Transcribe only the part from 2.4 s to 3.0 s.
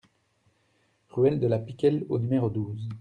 douze